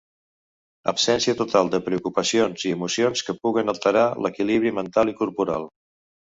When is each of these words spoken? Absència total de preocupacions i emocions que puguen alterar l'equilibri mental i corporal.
Absència 0.91 1.35
total 1.41 1.69
de 1.75 1.79
preocupacions 1.89 2.65
i 2.69 2.71
emocions 2.77 3.23
que 3.27 3.37
puguen 3.45 3.71
alterar 3.75 4.07
l'equilibri 4.27 4.73
mental 4.81 5.13
i 5.15 5.17
corporal. 5.23 5.71